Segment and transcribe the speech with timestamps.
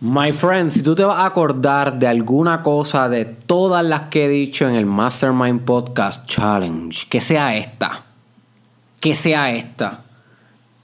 [0.00, 4.26] My friend, si tú te vas a acordar de alguna cosa de todas las que
[4.26, 8.04] he dicho en el Mastermind Podcast Challenge, que sea esta.
[9.00, 10.04] Que sea esta.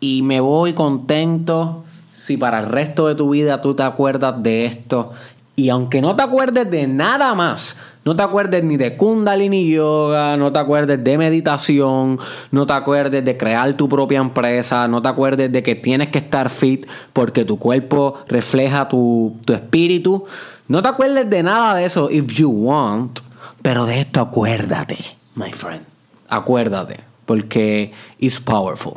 [0.01, 4.67] Y me voy contento si para el resto de tu vida tú te acuerdas de
[4.67, 5.13] esto.
[5.57, 10.37] Y aunque no te acuerdes de nada más, no te acuerdes ni de Kundalini Yoga,
[10.37, 12.19] no te acuerdes de meditación,
[12.51, 16.19] no te acuerdes de crear tu propia empresa, no te acuerdes de que tienes que
[16.19, 20.25] estar fit porque tu cuerpo refleja tu, tu espíritu.
[20.67, 23.21] No te acuerdes de nada de eso if you want,
[23.63, 24.99] pero de esto acuérdate,
[25.37, 25.85] my friend.
[26.29, 28.95] Acuérdate, porque it's powerful.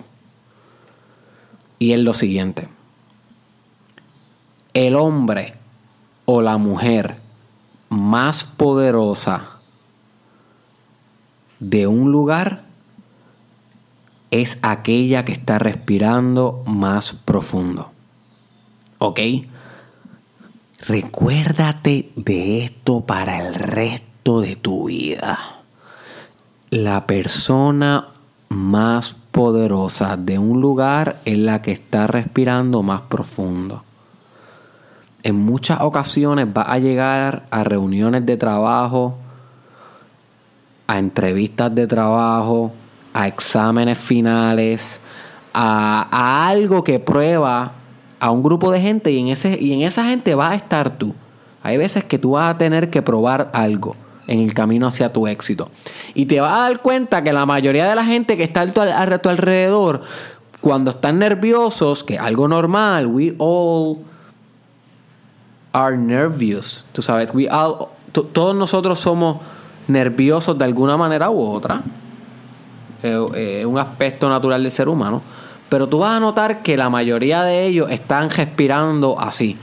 [1.78, 2.68] Y es lo siguiente.
[4.74, 5.54] El hombre
[6.30, 7.16] o la mujer
[7.88, 9.60] más poderosa
[11.62, 12.66] de un lugar
[14.30, 17.92] es aquella que está respirando más profundo.
[18.98, 19.22] ¿Ok?
[20.86, 25.40] Recuérdate de esto para el resto de tu vida.
[26.72, 28.10] La persona
[28.50, 33.87] más poderosa de un lugar es la que está respirando más profundo
[35.28, 39.18] en muchas ocasiones vas a llegar a reuniones de trabajo,
[40.88, 42.72] a entrevistas de trabajo,
[43.14, 45.02] a exámenes finales,
[45.54, 47.74] a, algo que prueba
[48.22, 50.92] a un grupo de gente y en, ese, y en esa gente vas a estar
[50.92, 51.14] tú.
[51.62, 55.28] Hay veces que tú vas a tener que probar algo en el camino hacia tu
[55.28, 55.70] éxito.
[56.14, 59.18] Y te vas a dar cuenta que la mayoría de la gente que está a
[59.20, 60.04] tu, alrededor,
[60.62, 63.98] cuando están nerviosos, que algo normal, we all
[65.86, 65.98] are.
[66.92, 67.32] Tú sabes,
[68.12, 69.38] todos nosotros somos
[69.88, 71.82] nerviosos de alguna manera u otra.
[73.02, 75.22] Es eh, un aspecto natural del ser humano.
[75.70, 79.58] Pero tú vas a notar que la mayoría de ellos están respirando así.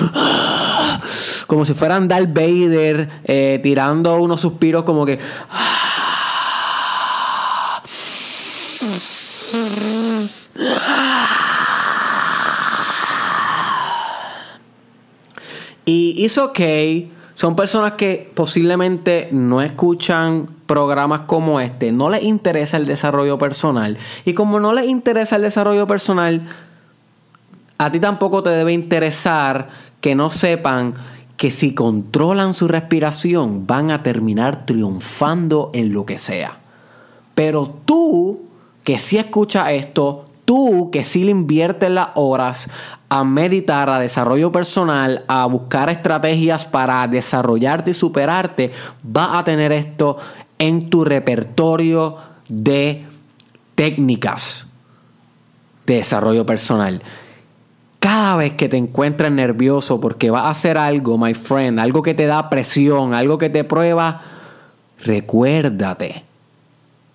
[1.46, 5.18] Como si fueran Darth Vader, eh, tirando unos suspiros como que...
[15.84, 17.12] Y it's okay.
[17.34, 23.98] Son personas que posiblemente no escuchan programas como este, no les interesa el desarrollo personal.
[24.24, 26.42] Y como no les interesa el desarrollo personal,
[27.78, 29.68] a ti tampoco te debe interesar
[30.00, 30.94] que no sepan
[31.36, 36.60] que si controlan su respiración van a terminar triunfando en lo que sea.
[37.34, 38.42] Pero tú,
[38.84, 42.70] que sí escuchas esto, tú que sí le inviertes las horas
[43.12, 49.70] a meditar, a desarrollo personal, a buscar estrategias para desarrollarte y superarte, vas a tener
[49.70, 50.16] esto
[50.58, 52.16] en tu repertorio
[52.48, 53.04] de
[53.74, 54.66] técnicas
[55.84, 57.02] de desarrollo personal.
[57.98, 62.14] Cada vez que te encuentres nervioso porque vas a hacer algo, my friend, algo que
[62.14, 64.22] te da presión, algo que te prueba,
[65.04, 66.24] recuérdate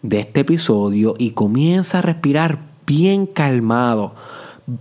[0.04, 4.14] de este episodio y comienza a respirar bien calmado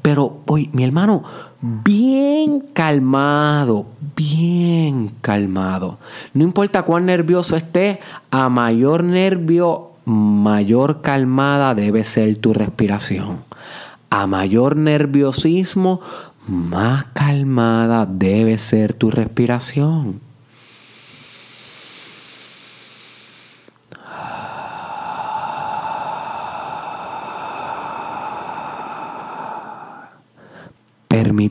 [0.02, 1.22] pero, oye, mi hermano,
[1.60, 3.86] bien calmado,
[4.16, 5.98] bien calmado.
[6.34, 8.00] No importa cuán nervioso esté,
[8.32, 13.44] a mayor nervio, mayor calmada debe ser tu respiración.
[14.10, 16.00] A mayor nerviosismo,
[16.48, 20.25] más calmada debe ser tu respiración.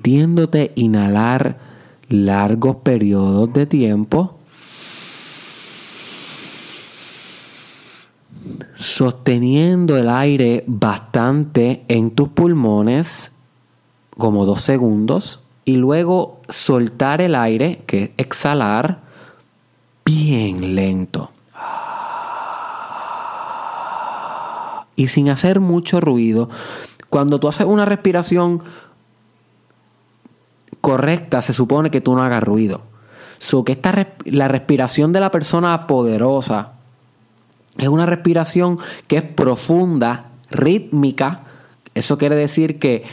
[0.06, 1.58] Permitiéndote inhalar
[2.10, 4.38] largos periodos de tiempo,
[8.76, 13.32] sosteniendo el aire bastante en tus pulmones,
[14.16, 19.02] como dos segundos, y luego soltar el aire, que es exhalar,
[20.06, 21.32] bien lento.
[24.96, 26.50] Y sin hacer mucho ruido,
[27.10, 28.62] cuando tú haces una respiración
[30.86, 32.82] correcta, se supone que tú no hagas ruido.
[33.40, 36.74] So que esta la respiración de la persona poderosa
[37.78, 41.42] es una respiración que es profunda, rítmica.
[41.94, 43.04] Eso quiere decir que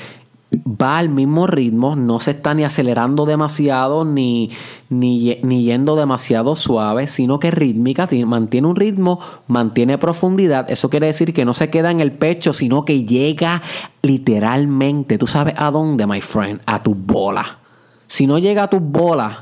[0.52, 4.50] va al mismo ritmo, no se está ni acelerando demasiado ni,
[4.90, 10.70] ni, ni, yendo demasiado suave, sino que rítmica, mantiene un ritmo, mantiene profundidad.
[10.70, 13.62] Eso quiere decir que no se queda en el pecho, sino que llega
[14.02, 17.61] literalmente, tú sabes a dónde, my friend, a tu bola.
[18.12, 19.38] Si no llega a tus bolas,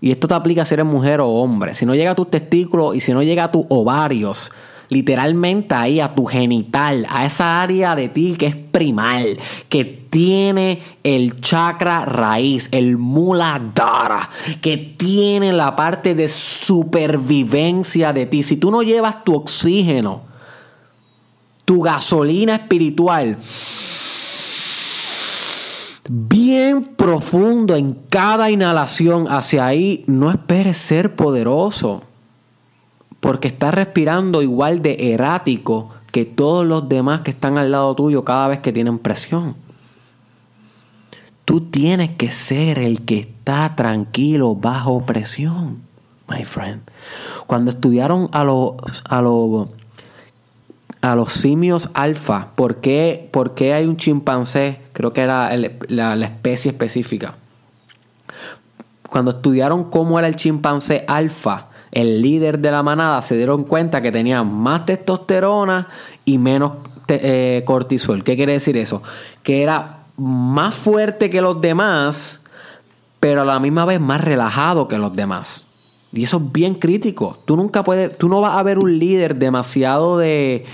[0.00, 2.96] y esto te aplica si eres mujer o hombre, si no llega a tus testículos
[2.96, 4.52] y si no llega a tus ovarios,
[4.88, 9.38] literalmente ahí a tu genital, a esa área de ti que es primal,
[9.68, 14.30] que tiene el chakra raíz, el muladhara,
[14.62, 18.42] que tiene la parte de supervivencia de ti.
[18.44, 20.22] Si tú no llevas tu oxígeno,
[21.66, 23.36] tu gasolina espiritual,
[26.08, 32.02] bien profundo en cada inhalación hacia ahí, no esperes ser poderoso
[33.20, 38.22] porque estás respirando igual de errático que todos los demás que están al lado tuyo
[38.22, 39.56] cada vez que tienen presión.
[41.46, 45.82] Tú tienes que ser el que está tranquilo bajo presión,
[46.28, 46.82] my friend.
[47.46, 48.74] Cuando estudiaron a los,
[49.08, 49.68] a los,
[51.04, 53.28] a los simios alfa, ¿por qué,
[53.74, 54.80] hay un chimpancé?
[54.94, 55.54] Creo que era
[55.88, 57.34] la, la especie específica.
[59.10, 64.00] Cuando estudiaron cómo era el chimpancé alfa, el líder de la manada, se dieron cuenta
[64.00, 65.88] que tenía más testosterona
[66.24, 66.72] y menos
[67.08, 68.24] eh, cortisol.
[68.24, 69.02] ¿Qué quiere decir eso?
[69.42, 72.40] Que era más fuerte que los demás,
[73.20, 75.66] pero a la misma vez más relajado que los demás.
[76.14, 77.38] Y eso es bien crítico.
[77.44, 80.64] Tú nunca puedes, tú no vas a ver un líder demasiado de,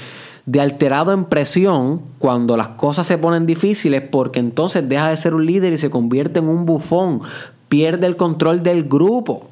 [0.46, 5.34] de alterado en presión cuando las cosas se ponen difíciles, porque entonces deja de ser
[5.34, 7.20] un líder y se convierte en un bufón,
[7.68, 9.50] pierde el control del grupo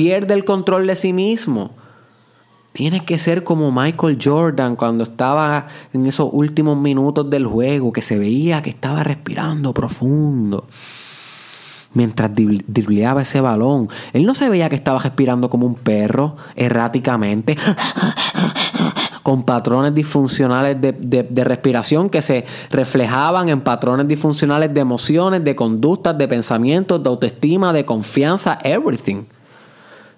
[0.00, 1.72] pierde el control de sí mismo.
[2.72, 8.00] Tiene que ser como Michael Jordan cuando estaba en esos últimos minutos del juego, que
[8.00, 10.66] se veía que estaba respirando profundo.
[11.92, 17.58] Mientras dribleaba ese balón, él no se veía que estaba respirando como un perro, erráticamente,
[19.30, 25.54] con patrones disfuncionales de, de, respiración que se reflejaban en patrones disfuncionales de emociones, de
[25.54, 29.22] conductas, de pensamientos, de autoestima, de confianza, everything.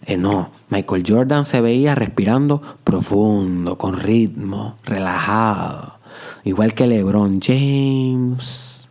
[0.07, 5.99] Eh, no, Michael Jordan se veía respirando profundo, con ritmo, relajado.
[6.45, 8.89] Igual que LeBron James.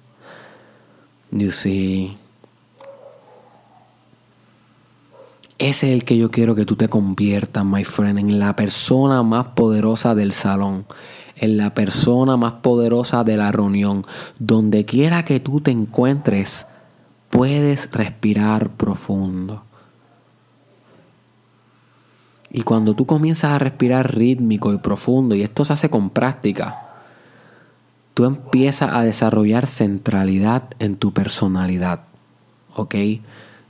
[1.31, 2.20] You see.
[5.61, 9.21] Ese es el que yo quiero que tú te conviertas, my friend, en la persona
[9.21, 10.87] más poderosa del salón,
[11.35, 14.03] en la persona más poderosa de la reunión.
[14.39, 16.65] Donde quiera que tú te encuentres,
[17.29, 19.61] puedes respirar profundo.
[22.49, 26.89] Y cuando tú comienzas a respirar rítmico y profundo, y esto se hace con práctica,
[28.15, 32.05] tú empiezas a desarrollar centralidad en tu personalidad.
[32.75, 32.95] ¿Ok?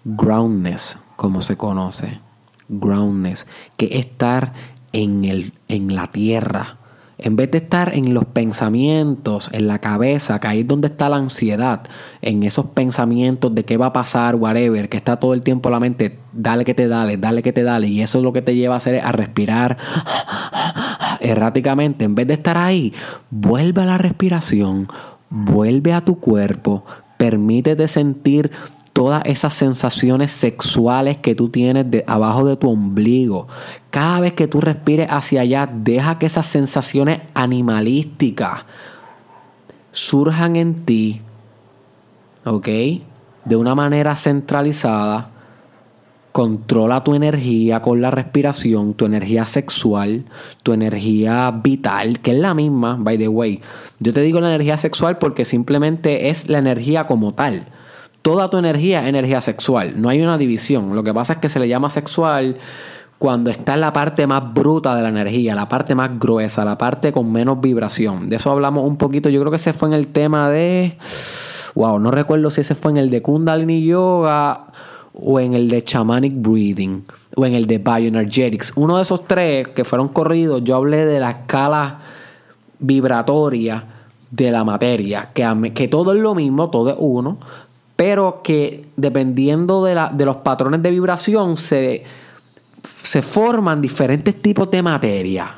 [0.06, 2.20] Groundness, como se conoce.
[2.68, 3.46] Groundness,
[3.78, 4.54] que es estar
[4.92, 6.80] en, el, en la tierra
[7.20, 11.10] en vez de estar en los pensamientos, en la cabeza, que ahí es donde está
[11.10, 11.84] la ansiedad,
[12.24, 15.80] en esos pensamientos de qué va a pasar, whatever, que está todo el tiempo la
[15.80, 18.56] mente, dale que te dale, dale que te dale, y eso es lo que te
[18.56, 19.78] lleva a hacer a respirar
[21.20, 22.06] erráticamente.
[22.06, 22.92] En vez de estar ahí,
[23.30, 24.88] vuelve a la respiración,
[25.30, 26.84] vuelve a tu cuerpo,
[27.18, 28.50] permítete sentir
[28.94, 33.48] todas esas sensaciones sexuales que tú tienes de, abajo de tu ombligo.
[33.90, 38.66] Cada vez que tú respires hacia allá, deja que esas sensaciones animalísticas
[39.92, 41.22] surjan en ti,
[42.46, 42.68] ¿ok?
[43.46, 45.30] De una manera centralizada.
[46.32, 50.24] Controla tu energía con la respiración, tu energía sexual,
[50.64, 53.62] tu energía vital, que es la misma, by the way.
[54.00, 57.66] Yo te digo la energía sexual porque simplemente es la energía como tal
[58.22, 60.00] toda tu energía es energía sexual.
[60.00, 60.96] No hay una división.
[60.96, 62.58] Lo que pasa es que se le llama sexual
[63.18, 66.78] cuando está en la parte más bruta de la energía, la parte más gruesa, la
[66.78, 68.30] parte con menos vibración.
[68.30, 69.30] De eso hablamos un poquito.
[69.30, 70.98] Yo creo que ese fue en el tema de.
[71.75, 74.68] Wow, no recuerdo si ese fue en el de Kundalini Yoga
[75.13, 78.74] o en el de Shamanic Breathing o en el de Bioenergetics.
[78.75, 82.00] Uno de esos tres que fueron corridos, yo hablé de la escala
[82.80, 83.86] vibratoria
[84.32, 87.38] de la materia, que, que todo es lo mismo, todo es uno,
[88.01, 92.03] pero que dependiendo de, la, de los patrones de vibración se,
[93.03, 95.51] se forman diferentes tipos de materia.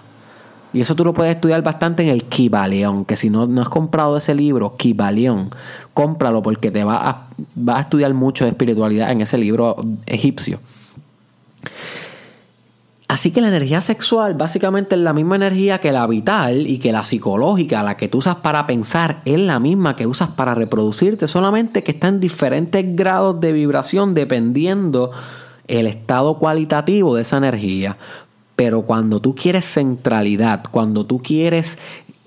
[0.73, 3.69] Y eso tú lo puedes estudiar bastante en el Kibaleón, que si no, no has
[3.69, 5.51] comprado ese libro, Kibaleón,
[5.93, 10.59] cómpralo porque te va a, va a estudiar mucho de espiritualidad en ese libro egipcio.
[13.13, 16.91] Así que la energía sexual básicamente es la misma energía que la vital y que
[16.91, 21.27] la psicológica, la que tú usas para pensar, es la misma que usas para reproducirte,
[21.27, 25.11] solamente que está en diferentes grados de vibración dependiendo
[25.67, 27.97] el estado cualitativo de esa energía.
[28.55, 31.77] Pero cuando tú quieres centralidad, cuando tú quieres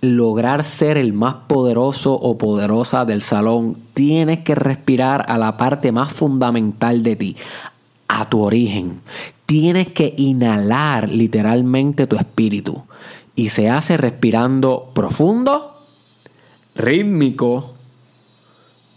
[0.02, 5.90] lograr ser el más poderoso o poderosa del salón, tienes que respirar a la parte
[5.90, 7.36] más fundamental de ti,
[8.06, 9.00] a tu origen.
[9.46, 12.84] Tienes que inhalar literalmente tu espíritu.
[13.34, 15.86] Y se hace respirando profundo,
[16.74, 17.74] rítmico,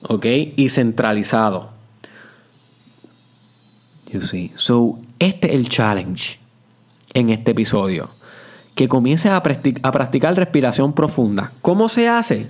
[0.02, 0.26] ¿ok?
[0.56, 1.70] Y centralizado.
[4.12, 4.52] You see.
[4.56, 6.40] So, este es el challenge
[7.14, 8.10] en este episodio.
[8.76, 11.52] Que comiences a, practicar respiración profunda.
[11.62, 12.48] ¿Cómo se hace?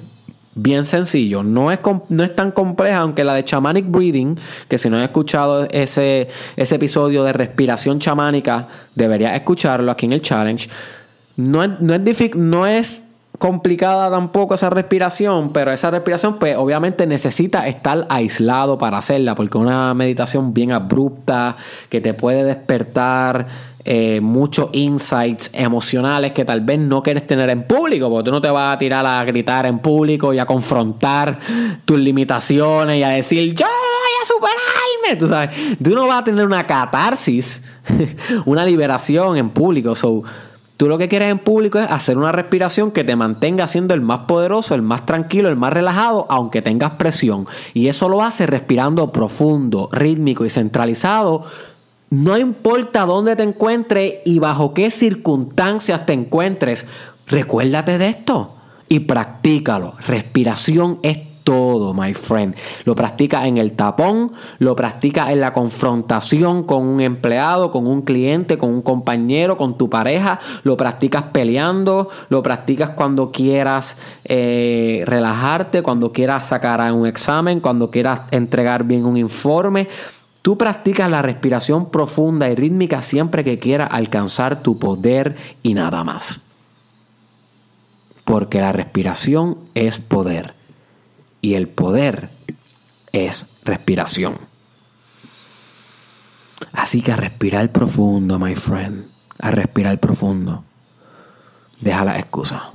[0.56, 1.80] Bien sencillo, no es,
[2.10, 4.38] no es tan compleja, aunque la de Shamanic Breathing,
[4.68, 10.14] que si no has escuchado ese, ese episodio de respiración chamánica, deberías escucharlo aquí en
[10.14, 10.70] el challenge.
[11.38, 11.96] No es, no
[12.36, 13.04] no es
[13.40, 19.58] complicada tampoco esa respiración, pero esa respiración pues obviamente necesita estar aislado para hacerla, porque
[19.58, 21.56] una meditación bien abrupta
[21.90, 23.48] que te puede despertar
[23.86, 28.42] eh, muchos insights emocionales que tal vez no quieres tener en público, porque tú no
[28.42, 31.40] te vas a tirar a gritar en público y a confrontar
[31.86, 36.24] tus limitaciones y a decir yo voy a superarme, tú sabes, tú no vas a
[36.26, 37.64] tener una catarsis,
[38.46, 40.24] una liberación en público, so
[40.80, 44.00] Tú lo que quieres en público es hacer una respiración que te mantenga siendo el
[44.00, 47.46] más poderoso, el más tranquilo, el más relajado, aunque tengas presión.
[47.74, 51.44] Y eso lo hace respirando profundo, rítmico y centralizado.
[52.12, 56.88] No importa dónde te encuentres y bajo qué circunstancias te encuentres,
[57.28, 58.56] recuérdate de esto
[58.88, 59.96] y practícalo.
[60.08, 62.56] Respiración es todo, my friend.
[62.86, 68.02] Lo practica en el tapón, lo practica en la confrontación con un empleado, con un
[68.02, 75.04] cliente, con un compañero, con tu pareja, lo practicas peleando, lo practicas cuando quieras eh,
[75.06, 79.88] relajarte, cuando quieras sacar un examen, cuando quieras entregar bien un informe.
[80.42, 86.04] Tú practicas la respiración profunda y rítmica siempre que quieras alcanzar tu poder y nada
[86.04, 86.40] más.
[88.24, 90.59] Porque la respiración es poder
[91.42, 92.30] y el poder
[93.12, 94.38] es respiración.
[96.72, 99.08] Así que a respirar profundo, my friend.
[99.40, 100.64] A respirar profundo.
[101.80, 102.74] Deja la excusa.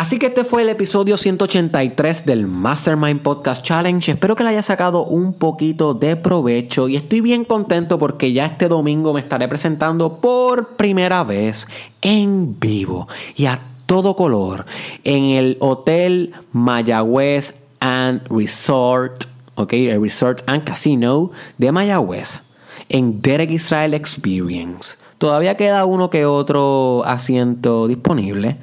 [0.00, 4.12] Así que este fue el episodio 183 del Mastermind Podcast Challenge.
[4.12, 8.46] Espero que le haya sacado un poquito de provecho y estoy bien contento porque ya
[8.46, 11.68] este domingo me estaré presentando por primera vez
[12.00, 14.66] en vivo y a todo color
[15.02, 19.24] en el Hotel Mayagüez and Resort,
[19.56, 22.44] ok, el Resort and Casino de Mayagüez,
[22.88, 24.96] en Derek Israel Experience.
[25.18, 28.58] Todavía queda uno que otro asiento disponible.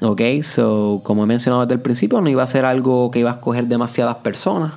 [0.00, 3.30] Ok, so como he mencionado desde el principio, no iba a ser algo que iba
[3.30, 4.72] a escoger demasiadas personas.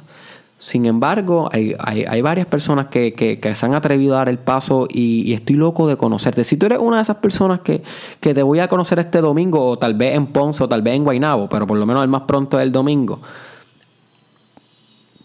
[0.59, 5.55] Sin embargo, hay, varias personas que, se han atrevido a dar el paso y, estoy
[5.55, 6.43] loco de conocerte.
[6.43, 7.81] Si tú eres una de esas personas que,
[8.19, 11.05] te voy a conocer este domingo, o tal vez en Ponce, o tal vez en
[11.05, 13.21] Guaynabo, pero por lo menos el más pronto es el domingo,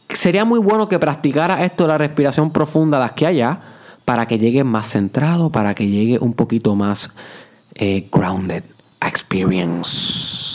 [0.09, 3.61] sería muy bueno que practicara esto de la respiración profunda de aquí allá
[4.05, 7.11] para que llegue más centrado, para que llegue un poquito más
[7.75, 8.63] eh, grounded
[9.01, 10.54] experience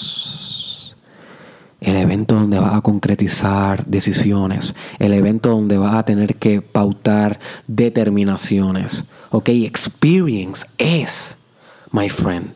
[1.81, 7.39] el evento donde vas a concretizar decisiones, el evento donde vas a tener que pautar
[7.67, 9.05] determinaciones.
[9.31, 11.37] Ok, experience es,
[11.91, 12.53] my friend,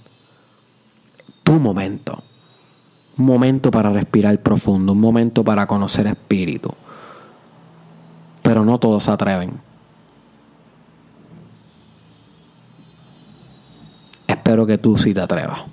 [1.44, 2.24] tu momento.
[3.18, 6.74] Un momento para respirar profundo, un momento para conocer espíritu.
[8.42, 9.52] Pero no todos se atreven.
[14.28, 15.73] Espero que tú sí te atrevas.